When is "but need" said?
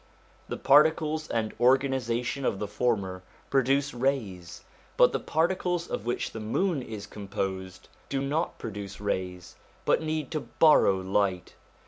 10.01-10.31